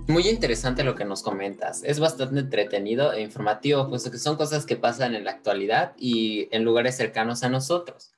Muy 0.07 0.29
interesante 0.29 0.85
lo 0.85 0.95
que 0.95 1.05
nos 1.05 1.21
comentas. 1.21 1.83
Es 1.83 1.99
bastante 1.99 2.39
entretenido 2.39 3.13
e 3.13 3.23
informativo, 3.23 3.89
puesto 3.89 4.13
que 4.13 4.19
son 4.19 4.37
cosas 4.37 4.67
que 4.67 4.77
pasan 4.77 5.17
en 5.17 5.25
la 5.25 5.33
actualidad 5.33 5.95
y 5.99 6.49
en 6.53 6.63
lugares 6.63 6.97
cercanos 6.97 7.43
a 7.43 7.49
nosotros. 7.49 8.13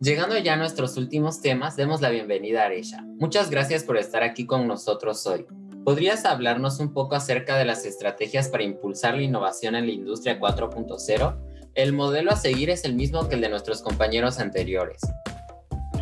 Llegando 0.00 0.38
ya 0.38 0.54
a 0.54 0.56
nuestros 0.56 0.96
últimos 0.96 1.42
temas, 1.42 1.76
demos 1.76 2.00
la 2.00 2.08
bienvenida 2.08 2.62
a 2.62 2.66
Aresha. 2.66 3.02
Muchas 3.02 3.50
gracias 3.50 3.84
por 3.84 3.98
estar 3.98 4.22
aquí 4.22 4.46
con 4.46 4.66
nosotros 4.66 5.26
hoy. 5.26 5.44
¿Podrías 5.84 6.24
hablarnos 6.24 6.80
un 6.80 6.94
poco 6.94 7.16
acerca 7.16 7.58
de 7.58 7.66
las 7.66 7.84
estrategias 7.84 8.48
para 8.48 8.64
impulsar 8.64 9.16
la 9.16 9.22
innovación 9.22 9.74
en 9.74 9.84
la 9.84 9.92
industria 9.92 10.40
4.0? 10.40 11.36
El 11.74 11.92
modelo 11.92 12.30
a 12.30 12.36
seguir 12.36 12.70
es 12.70 12.86
el 12.86 12.94
mismo 12.94 13.28
que 13.28 13.34
el 13.34 13.42
de 13.42 13.50
nuestros 13.50 13.82
compañeros 13.82 14.38
anteriores. 14.38 15.02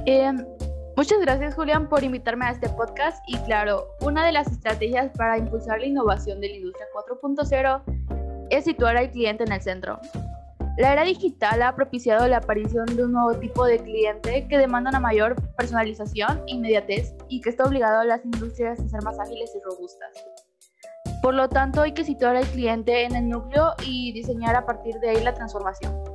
Em, 0.06 0.44
muchas 0.96 1.20
gracias 1.20 1.54
Julián 1.54 1.88
por 1.88 2.02
invitarme 2.02 2.46
a 2.46 2.50
este 2.50 2.68
podcast 2.68 3.22
y 3.26 3.36
claro, 3.38 3.86
una 4.00 4.24
de 4.24 4.32
las 4.32 4.50
estrategias 4.50 5.10
para 5.16 5.38
impulsar 5.38 5.80
la 5.80 5.86
innovación 5.86 6.40
de 6.40 6.48
la 6.48 6.56
industria 6.56 6.86
4.0 6.94 8.48
es 8.50 8.64
situar 8.64 8.96
al 8.96 9.10
cliente 9.10 9.44
en 9.44 9.52
el 9.52 9.62
centro. 9.62 10.00
La 10.78 10.92
era 10.92 11.04
digital 11.04 11.60
ha 11.62 11.74
propiciado 11.74 12.26
la 12.28 12.38
aparición 12.38 12.86
de 12.86 13.04
un 13.04 13.12
nuevo 13.12 13.38
tipo 13.38 13.66
de 13.66 13.78
cliente 13.78 14.46
que 14.48 14.56
demanda 14.56 14.88
una 14.88 15.00
mayor 15.00 15.36
personalización 15.56 16.42
e 16.46 16.52
inmediatez 16.52 17.14
y 17.28 17.42
que 17.42 17.50
está 17.50 17.64
obligado 17.64 18.00
a 18.00 18.04
las 18.04 18.24
industrias 18.24 18.80
a 18.80 18.88
ser 18.88 19.02
más 19.02 19.18
ágiles 19.18 19.52
y 19.54 19.62
robustas. 19.62 20.10
Por 21.20 21.34
lo 21.34 21.48
tanto, 21.48 21.82
hay 21.82 21.92
que 21.92 22.04
situar 22.04 22.36
al 22.36 22.46
cliente 22.46 23.04
en 23.04 23.14
el 23.14 23.28
núcleo 23.28 23.74
y 23.86 24.12
diseñar 24.12 24.56
a 24.56 24.64
partir 24.64 24.98
de 25.00 25.10
ahí 25.10 25.22
la 25.22 25.34
transformación. 25.34 26.11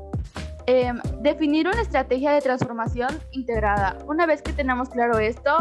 Em, 0.70 1.00
definir 1.22 1.66
una 1.66 1.82
estrategia 1.82 2.34
de 2.34 2.42
transformación 2.42 3.10
integrada. 3.32 3.98
Una 4.06 4.26
vez 4.26 4.42
que 4.42 4.52
tenemos 4.52 4.90
claro 4.90 5.18
esto, 5.18 5.52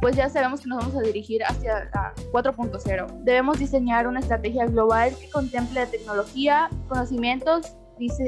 pues 0.00 0.14
ya 0.14 0.28
sabemos 0.28 0.60
que 0.60 0.68
nos 0.68 0.78
vamos 0.78 0.94
a 0.94 1.00
dirigir 1.00 1.42
hacia 1.42 1.90
la 1.92 2.14
4.0. 2.30 3.08
Debemos 3.24 3.58
diseñar 3.58 4.06
una 4.06 4.20
estrategia 4.20 4.66
global 4.66 5.16
que 5.20 5.28
contemple 5.30 5.84
tecnología, 5.86 6.70
conocimientos 6.88 7.76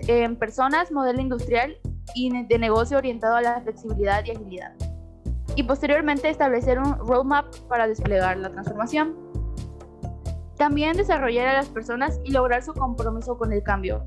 en 0.09 0.35
personas, 0.35 0.91
modelo 0.91 1.21
industrial 1.21 1.79
y 2.17 2.47
de 2.47 2.59
negocio 2.59 2.99
orientado 2.99 3.37
a 3.37 3.43
la 3.43 3.61
flexibilidad 3.61 4.25
y 4.25 4.33
agilidad. 4.33 4.73
Y 5.55 5.63
posteriormente 5.63 6.29
establecer 6.29 6.81
un 6.81 6.99
roadmap 6.99 7.47
para 7.69 7.87
desplegar 7.87 8.39
la 8.39 8.51
transformación. 8.51 9.17
También 10.57 10.97
desarrollar 10.97 11.47
a 11.47 11.53
las 11.55 11.69
personas 11.69 12.21
y 12.25 12.33
lograr 12.33 12.65
su 12.65 12.75
compromiso 12.75 13.39
con 13.39 13.53
el 13.53 13.63
cambio. 13.63 14.05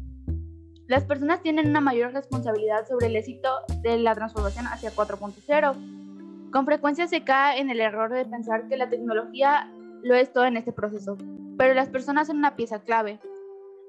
Las 0.88 1.04
personas 1.04 1.42
tienen 1.42 1.70
una 1.70 1.82
mayor 1.82 2.14
responsabilidad 2.14 2.88
sobre 2.88 3.08
el 3.08 3.16
éxito 3.16 3.50
de 3.82 3.98
la 3.98 4.14
transformación 4.14 4.68
hacia 4.68 4.92
4.0. 4.92 6.52
Con 6.52 6.66
frecuencia 6.66 7.08
se 7.08 7.24
cae 7.24 7.60
en 7.60 7.72
el 7.72 7.82
error 7.82 8.14
de 8.14 8.24
pensar 8.24 8.68
que 8.68 8.78
la 8.78 8.88
tecnología 8.88 9.72
lo 10.04 10.14
es 10.14 10.32
todo 10.32 10.46
en 10.46 10.58
este 10.58 10.72
proceso, 10.72 11.18
pero 11.58 11.74
las 11.74 11.90
personas 11.90 12.28
son 12.28 12.38
una 12.38 12.56
pieza 12.56 12.80
clave. 12.80 13.20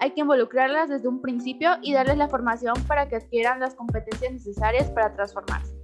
Hay 0.00 0.12
que 0.12 0.23
involucrarlas 0.23 0.88
desde 0.88 1.09
un 1.09 1.21
principio 1.21 1.73
y 1.83 1.93
darles 1.93 2.17
la 2.17 2.29
formación 2.29 2.75
para 2.87 3.09
que 3.09 3.17
adquieran 3.17 3.61
las 3.61 3.75
competencias 3.75 4.33
necesarias 4.33 4.91
para 4.91 5.12
transformarse. 5.12 5.75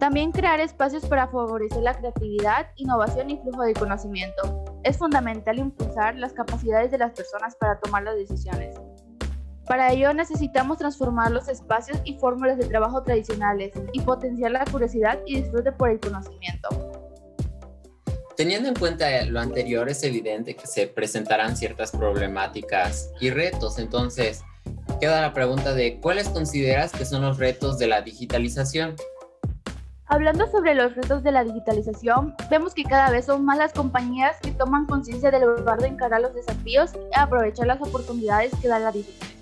También 0.00 0.32
crear 0.32 0.58
espacios 0.58 1.06
para 1.06 1.28
favorecer 1.28 1.82
la 1.82 1.94
creatividad, 1.94 2.66
innovación 2.76 3.30
y 3.30 3.38
flujo 3.38 3.62
de 3.62 3.74
conocimiento. 3.74 4.64
Es 4.82 4.98
fundamental 4.98 5.58
impulsar 5.58 6.16
las 6.16 6.32
capacidades 6.32 6.90
de 6.90 6.98
las 6.98 7.12
personas 7.12 7.54
para 7.56 7.78
tomar 7.78 8.02
las 8.02 8.16
decisiones. 8.16 8.74
Para 9.68 9.92
ello 9.92 10.14
necesitamos 10.14 10.78
transformar 10.78 11.30
los 11.30 11.46
espacios 11.48 11.98
y 12.04 12.18
fórmulas 12.18 12.56
de 12.56 12.66
trabajo 12.66 13.02
tradicionales 13.02 13.72
y 13.92 14.00
potenciar 14.00 14.52
la 14.52 14.64
curiosidad 14.64 15.18
y 15.26 15.42
disfrute 15.42 15.72
por 15.72 15.90
el 15.90 16.00
conocimiento. 16.00 16.68
Teniendo 18.34 18.68
en 18.68 18.74
cuenta 18.76 19.24
lo 19.26 19.40
anterior, 19.40 19.90
es 19.90 20.02
evidente 20.04 20.56
que 20.56 20.66
se 20.66 20.86
presentarán 20.86 21.56
ciertas 21.56 21.90
problemáticas 21.90 23.10
y 23.20 23.30
retos. 23.30 23.78
Entonces, 23.78 24.42
queda 25.00 25.20
la 25.20 25.34
pregunta 25.34 25.74
de 25.74 26.00
¿cuáles 26.00 26.30
consideras 26.30 26.92
que 26.92 27.04
son 27.04 27.22
los 27.22 27.36
retos 27.36 27.78
de 27.78 27.88
la 27.88 28.00
digitalización? 28.00 28.96
Hablando 30.06 30.50
sobre 30.50 30.74
los 30.74 30.94
retos 30.94 31.22
de 31.22 31.32
la 31.32 31.44
digitalización, 31.44 32.34
vemos 32.48 32.72
que 32.72 32.84
cada 32.84 33.10
vez 33.10 33.26
son 33.26 33.44
más 33.44 33.58
las 33.58 33.74
compañías 33.74 34.36
que 34.40 34.52
toman 34.52 34.86
conciencia 34.86 35.30
del 35.30 35.42
lugar 35.42 35.78
de 35.80 35.88
encarar 35.88 36.22
los 36.22 36.34
desafíos 36.34 36.92
y 36.94 37.18
aprovechar 37.18 37.66
las 37.66 37.82
oportunidades 37.82 38.50
que 38.62 38.68
da 38.68 38.78
la 38.78 38.92
digitalización. 38.92 39.37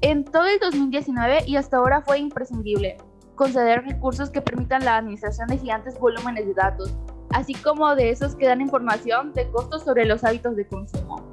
En 0.00 0.24
todo 0.24 0.46
el 0.46 0.58
2019 0.60 1.44
y 1.46 1.56
hasta 1.56 1.78
ahora 1.78 2.02
fue 2.02 2.18
imprescindible, 2.18 2.96
conceder 3.34 3.84
recursos 3.84 4.30
que 4.30 4.40
permitan 4.40 4.84
la 4.84 4.96
administración 4.96 5.48
de 5.48 5.58
gigantes 5.58 5.98
volúmenes 5.98 6.46
de 6.46 6.54
datos, 6.54 6.94
así 7.30 7.54
como 7.54 7.94
de 7.94 8.10
esos 8.10 8.34
que 8.36 8.46
dan 8.46 8.60
información 8.60 9.32
de 9.32 9.50
costos 9.50 9.84
sobre 9.84 10.04
los 10.04 10.24
hábitos 10.24 10.56
de 10.56 10.66
consumo. 10.66 11.24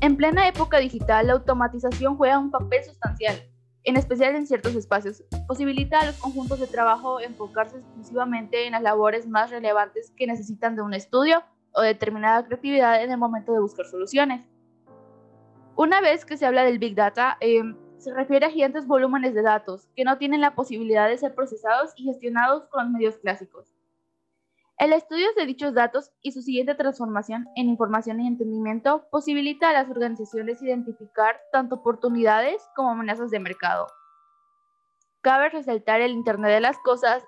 En 0.00 0.16
plena 0.16 0.48
época 0.48 0.78
digital, 0.78 1.28
la 1.28 1.34
automatización 1.34 2.16
juega 2.16 2.38
un 2.38 2.50
papel 2.50 2.82
sustancial, 2.84 3.36
en 3.84 3.96
especial 3.96 4.34
en 4.34 4.46
ciertos 4.46 4.74
espacios. 4.74 5.22
Posibilita 5.46 6.00
a 6.00 6.06
los 6.06 6.16
conjuntos 6.16 6.58
de 6.58 6.66
trabajo 6.66 7.20
enfocarse 7.20 7.76
exclusivamente 7.78 8.66
en 8.66 8.72
las 8.72 8.82
labores 8.82 9.28
más 9.28 9.50
relevantes 9.50 10.12
que 10.16 10.26
necesitan 10.26 10.74
de 10.74 10.82
un 10.82 10.94
estudio 10.94 11.42
o 11.72 11.82
determinada 11.82 12.44
creatividad 12.44 13.02
en 13.02 13.10
el 13.10 13.18
momento 13.18 13.52
de 13.52 13.60
buscar 13.60 13.86
soluciones. 13.86 14.51
Una 15.76 16.00
vez 16.02 16.24
que 16.26 16.36
se 16.36 16.44
habla 16.44 16.64
del 16.64 16.78
Big 16.78 16.94
Data, 16.94 17.38
eh, 17.40 17.62
se 17.96 18.12
refiere 18.12 18.46
a 18.46 18.50
gigantes 18.50 18.86
volúmenes 18.86 19.34
de 19.34 19.42
datos 19.42 19.88
que 19.96 20.04
no 20.04 20.18
tienen 20.18 20.40
la 20.40 20.54
posibilidad 20.54 21.08
de 21.08 21.16
ser 21.16 21.34
procesados 21.34 21.92
y 21.96 22.04
gestionados 22.04 22.64
con 22.68 22.84
los 22.84 22.92
medios 22.92 23.18
clásicos. 23.18 23.72
El 24.76 24.92
estudio 24.92 25.28
de 25.36 25.46
dichos 25.46 25.74
datos 25.74 26.10
y 26.20 26.32
su 26.32 26.42
siguiente 26.42 26.74
transformación 26.74 27.48
en 27.56 27.68
información 27.68 28.20
y 28.20 28.26
entendimiento 28.26 29.06
posibilita 29.10 29.70
a 29.70 29.72
las 29.72 29.88
organizaciones 29.88 30.60
identificar 30.62 31.40
tanto 31.52 31.76
oportunidades 31.76 32.60
como 32.74 32.90
amenazas 32.90 33.30
de 33.30 33.38
mercado. 33.38 33.86
Cabe 35.20 35.50
resaltar 35.50 36.00
el 36.00 36.10
Internet 36.10 36.50
de 36.50 36.60
las 36.60 36.78
Cosas 36.78 37.22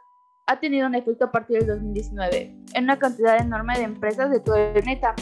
ha 0.47 0.61
tenido 0.61 0.87
un 0.87 0.95
efecto 0.95 1.27
a 1.27 1.33
partir 1.33 1.61
del 1.61 1.79
2019 1.79 2.55
en 2.75 2.85
una 2.85 2.99
cantidad 2.99 3.41
enorme 3.41 3.79
de 3.79 3.85
empresas 3.85 4.31
de 4.31 4.41
todo 4.41 4.57
el 4.57 4.73
planeta, 4.73 5.15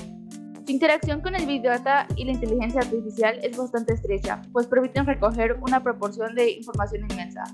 su 0.64 0.70
interacción 0.70 1.20
con 1.20 1.34
el 1.34 1.46
Big 1.46 1.62
Data 1.62 2.06
y 2.16 2.24
la 2.24 2.32
inteligencia 2.32 2.80
artificial 2.80 3.38
es 3.42 3.56
bastante 3.56 3.94
estrecha, 3.94 4.42
pues 4.52 4.66
permiten 4.66 5.06
recoger 5.06 5.58
una 5.60 5.82
proporción 5.82 6.34
de 6.34 6.52
información 6.52 7.02
inmensa. 7.10 7.44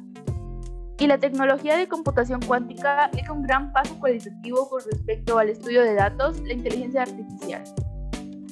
Y 0.99 1.07
la 1.07 1.17
tecnología 1.17 1.77
de 1.77 1.89
computación 1.89 2.41
cuántica 2.43 3.11
es 3.17 3.29
un 3.31 3.43
gran 3.43 3.73
paso 3.73 3.99
cualitativo 3.99 4.69
con 4.69 4.83
respecto 4.91 5.39
al 5.39 5.49
estudio 5.49 5.83
de 5.83 5.95
datos, 5.95 6.41
la 6.41 6.53
inteligencia 6.53 7.03
artificial. 7.03 7.63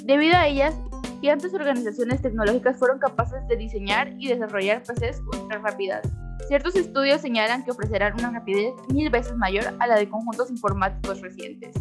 Debido 0.04 0.36
a 0.36 0.46
ellas, 0.46 0.74
gigantes 1.20 1.52
organizaciones 1.52 2.22
tecnológicas 2.22 2.78
fueron 2.78 2.98
capaces 2.98 3.46
de 3.48 3.56
diseñar 3.56 4.14
y 4.18 4.28
desarrollar 4.28 4.82
PCs 4.84 5.20
ultra 5.32 5.58
rápidas. 5.58 6.02
Ciertos 6.48 6.76
estudios 6.76 7.20
señalan 7.20 7.64
que 7.64 7.72
ofrecerán 7.72 8.14
una 8.14 8.30
rapidez 8.30 8.72
mil 8.92 9.10
veces 9.10 9.36
mayor 9.36 9.74
a 9.80 9.86
la 9.86 9.96
de 9.96 10.08
conjuntos 10.08 10.48
informáticos 10.50 11.20
recientes. 11.20 11.74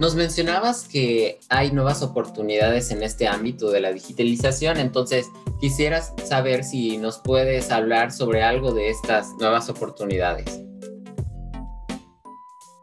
Nos 0.00 0.14
mencionabas 0.14 0.88
que 0.88 1.38
hay 1.50 1.72
nuevas 1.72 2.02
oportunidades 2.02 2.90
en 2.90 3.02
este 3.02 3.28
ámbito 3.28 3.70
de 3.70 3.80
la 3.80 3.92
digitalización, 3.92 4.78
entonces 4.78 5.26
quisieras 5.60 6.14
saber 6.24 6.64
si 6.64 6.96
nos 6.96 7.18
puedes 7.18 7.70
hablar 7.70 8.10
sobre 8.10 8.42
algo 8.42 8.72
de 8.72 8.88
estas 8.88 9.28
nuevas 9.38 9.68
oportunidades. 9.68 10.62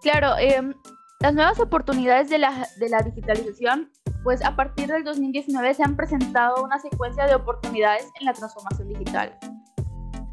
Claro, 0.03 0.35
em, 0.37 0.75
las 1.19 1.33
nuevas 1.33 1.59
oportunidades 1.59 2.29
de 2.29 2.37
la, 2.37 2.69
de 2.77 2.87
la 2.87 3.01
digitalización, 3.01 3.91
pues 4.23 4.45
a 4.45 4.55
partir 4.55 4.85
del 4.85 5.03
2019 5.03 5.73
se 5.73 5.81
han 5.81 5.95
presentado 5.95 6.63
una 6.63 6.77
secuencia 6.77 7.25
de 7.25 7.33
oportunidades 7.33 8.05
en 8.19 8.27
la 8.27 8.33
transformación 8.33 8.89
digital. 8.89 9.35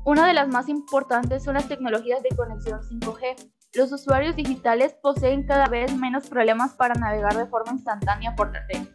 Una 0.04 0.26
de 0.26 0.34
las 0.34 0.48
más 0.48 0.68
importantes 0.68 1.44
son 1.44 1.54
las 1.54 1.66
tecnologías 1.66 2.22
de 2.22 2.36
conexión 2.36 2.82
5G. 2.82 3.36
Los 3.74 3.90
usuarios 3.90 4.36
digitales 4.36 4.94
poseen 5.02 5.42
cada 5.42 5.66
vez 5.66 5.96
menos 5.96 6.28
problemas 6.28 6.74
para 6.74 6.94
navegar 6.94 7.36
de 7.36 7.46
forma 7.46 7.72
instantánea 7.72 8.36
por 8.36 8.52
la 8.52 8.64
red. 8.68 8.86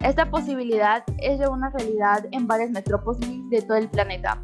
Esta 0.00 0.28
posibilidad 0.28 1.04
es 1.18 1.38
ya 1.38 1.48
una 1.48 1.70
realidad 1.70 2.26
en 2.32 2.48
varias 2.48 2.70
metrópolis 2.70 3.48
de 3.50 3.62
todo 3.62 3.76
el 3.76 3.88
planeta, 3.88 4.42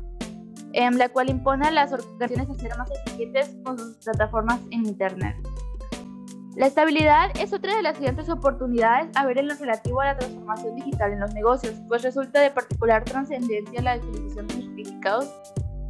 en 0.73 0.97
la 0.99 1.09
cual 1.09 1.31
impone 1.31 1.67
a 1.67 1.73
las 1.73 1.93
organizaciones 1.93 2.49
a 2.49 2.55
ser 2.55 2.79
más 2.79 2.91
eficientes 2.93 3.57
con 3.65 3.77
sus 3.77 3.97
plataformas 3.97 4.61
en 4.71 4.87
Internet. 4.87 5.37
La 6.55 6.67
estabilidad 6.67 7.31
es 7.37 7.53
otra 7.53 7.75
de 7.75 7.83
las 7.83 7.97
siguientes 7.97 8.29
oportunidades 8.29 9.11
a 9.17 9.27
ver 9.27 9.39
en 9.39 9.49
lo 9.49 9.55
relativo 9.57 10.01
a 10.01 10.07
la 10.07 10.17
transformación 10.17 10.77
digital 10.77 11.13
en 11.13 11.21
los 11.21 11.35
negocios, 11.35 11.75
pues 11.89 12.03
resulta 12.03 12.41
de 12.41 12.53
particular 12.53 13.03
trascendencia 13.03 13.83
la 13.83 13.97
utilización 13.97 14.47
de 14.47 14.55
certificados 14.55 15.29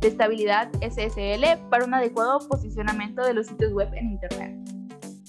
de 0.01 0.09
estabilidad 0.09 0.71
SSL 0.81 1.69
para 1.69 1.85
un 1.85 1.95
adecuado 1.95 2.39
posicionamiento 2.49 3.23
de 3.23 3.35
los 3.35 3.47
sitios 3.47 3.73
web 3.73 3.89
en 3.95 4.13
Internet. 4.13 4.57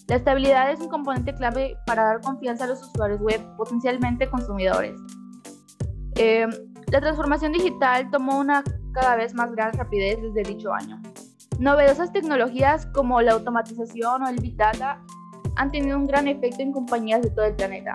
La 0.07 0.15
estabilidad 0.17 0.71
es 0.71 0.79
un 0.79 0.89
componente 0.89 1.33
clave 1.33 1.77
para 1.85 2.03
dar 2.03 2.21
confianza 2.21 2.65
a 2.65 2.67
los 2.67 2.81
usuarios 2.81 3.21
web, 3.21 3.41
potencialmente 3.57 4.29
consumidores. 4.29 4.99
Eh, 6.15 6.47
la 6.87 6.99
transformación 6.99 7.53
digital 7.53 8.09
tomó 8.11 8.39
una 8.39 8.63
cada 8.93 9.15
vez 9.15 9.33
más 9.33 9.51
gran 9.53 9.71
rapidez 9.73 10.19
desde 10.21 10.53
dicho 10.53 10.73
año. 10.73 11.01
Novedosas 11.59 12.11
tecnologías 12.11 12.87
como 12.87 13.21
la 13.21 13.33
automatización 13.33 14.23
o 14.23 14.27
el 14.27 14.39
Big 14.41 14.57
Data 14.57 15.01
han 15.55 15.71
tenido 15.71 15.97
un 15.97 16.07
gran 16.07 16.27
efecto 16.27 16.61
en 16.61 16.71
compañías 16.71 17.21
de 17.21 17.29
todo 17.29 17.45
el 17.45 17.55
planeta. 17.55 17.93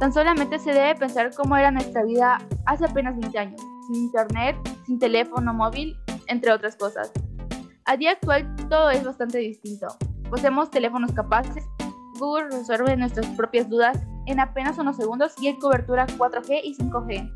Tan 0.00 0.12
solamente 0.12 0.58
se 0.58 0.72
debe 0.72 0.94
pensar 0.94 1.30
cómo 1.34 1.56
era 1.56 1.70
nuestra 1.70 2.04
vida 2.04 2.38
hace 2.64 2.84
apenas 2.84 3.16
20 3.18 3.38
años, 3.38 3.60
sin 3.86 4.04
internet, 4.04 4.56
sin 4.86 4.98
teléfono 4.98 5.52
móvil, 5.52 5.98
entre 6.28 6.52
otras 6.52 6.76
cosas. 6.76 7.12
A 7.84 7.96
día 7.96 8.12
actual 8.12 8.54
todo 8.68 8.90
es 8.90 9.04
bastante 9.04 9.38
distinto. 9.38 9.88
Poseemos 10.30 10.70
teléfonos 10.70 11.12
capaces, 11.12 11.64
Google 12.18 12.48
resuelve 12.50 12.96
nuestras 12.96 13.26
propias 13.36 13.68
dudas 13.68 13.98
en 14.26 14.40
apenas 14.40 14.78
unos 14.78 14.96
segundos 14.96 15.32
y 15.40 15.48
hay 15.48 15.58
cobertura 15.58 16.06
4G 16.06 16.60
y 16.64 16.74
5G. 16.74 17.32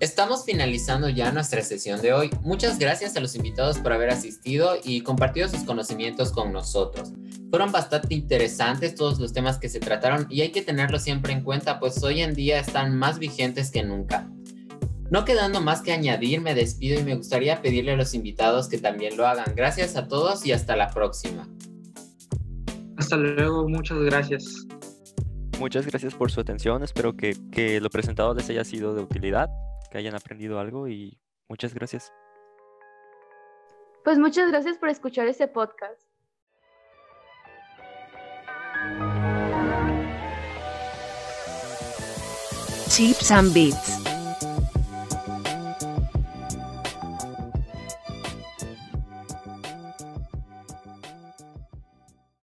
Estamos 0.00 0.44
finalizando 0.44 1.08
ya 1.08 1.30
nuestra 1.32 1.62
sesión 1.62 2.02
de 2.02 2.12
hoy. 2.12 2.30
Muchas 2.42 2.78
gracias 2.78 3.16
a 3.16 3.20
los 3.20 3.36
invitados 3.36 3.78
por 3.78 3.92
haber 3.92 4.10
asistido 4.10 4.76
y 4.82 5.02
compartido 5.02 5.48
sus 5.48 5.62
conocimientos 5.62 6.32
con 6.32 6.52
nosotros. 6.52 7.12
Fueron 7.48 7.72
bastante 7.72 8.14
interesantes 8.14 8.96
todos 8.96 9.20
los 9.20 9.32
temas 9.32 9.58
que 9.58 9.68
se 9.68 9.80
trataron 9.80 10.26
y 10.28 10.40
hay 10.40 10.50
que 10.50 10.62
tenerlo 10.62 10.98
siempre 10.98 11.32
en 11.32 11.42
cuenta, 11.42 11.78
pues 11.78 12.02
hoy 12.02 12.20
en 12.20 12.34
día 12.34 12.58
están 12.58 12.98
más 12.98 13.18
vigentes 13.18 13.70
que 13.70 13.84
nunca. 13.84 14.28
No 15.14 15.24
quedando 15.24 15.60
más 15.60 15.80
que 15.80 15.92
añadir, 15.92 16.40
me 16.40 16.56
despido 16.56 16.98
y 16.98 17.04
me 17.04 17.14
gustaría 17.14 17.62
pedirle 17.62 17.92
a 17.92 17.96
los 17.96 18.14
invitados 18.14 18.68
que 18.68 18.78
también 18.78 19.16
lo 19.16 19.28
hagan. 19.28 19.54
Gracias 19.54 19.94
a 19.94 20.08
todos 20.08 20.44
y 20.44 20.50
hasta 20.50 20.74
la 20.74 20.90
próxima. 20.90 21.48
Hasta 22.96 23.16
luego, 23.16 23.68
muchas 23.68 23.96
gracias. 24.00 24.66
Muchas 25.60 25.86
gracias 25.86 26.16
por 26.16 26.32
su 26.32 26.40
atención, 26.40 26.82
espero 26.82 27.16
que, 27.16 27.36
que 27.52 27.80
lo 27.80 27.90
presentado 27.90 28.34
les 28.34 28.50
haya 28.50 28.64
sido 28.64 28.92
de 28.92 29.02
utilidad 29.02 29.48
que 29.88 29.98
hayan 29.98 30.16
aprendido 30.16 30.58
algo 30.58 30.88
y 30.88 31.16
muchas 31.48 31.74
gracias. 31.74 32.12
Pues 34.02 34.18
muchas 34.18 34.50
gracias 34.50 34.78
por 34.78 34.88
escuchar 34.88 35.28
este 35.28 35.46
podcast. 35.46 36.02
Chips 42.88 43.30
and 43.30 43.54
Beats. 43.54 44.13